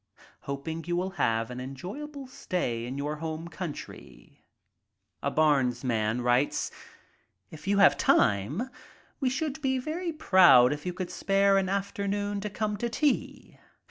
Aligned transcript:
Hoping 0.49 0.83
you 0.85 0.95
will 0.95 1.11
have 1.21 1.51
an 1.51 1.59
enjoyable 1.61 2.25
stay 2.25 2.87
in 2.87 2.97
your 2.97 3.17
home 3.17 3.47
country." 3.47 4.47
A 5.21 5.29
Barnes 5.29 5.83
man 5.83 6.21
writes: 6.23 6.71
"If 7.51 7.67
you 7.67 7.77
have 7.77 7.97
time 7.97 8.71
we 9.19 9.29
should 9.29 9.61
be 9.61 9.77
very 9.77 10.11
proud 10.11 10.73
if 10.73 10.87
you 10.87 10.93
could 10.93 11.11
spare 11.11 11.55
an 11.59 11.69
afternoon 11.69 12.41
to 12.41 12.49
come 12.49 12.77
to 12.77 12.89
tea. 12.89 13.59